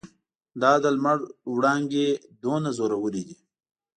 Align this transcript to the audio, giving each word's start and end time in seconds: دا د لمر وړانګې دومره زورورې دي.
دا 0.61 0.71
د 0.83 0.85
لمر 0.95 1.19
وړانګې 1.55 2.07
دومره 2.43 2.69
زورورې 2.77 3.23
دي. 3.27 3.35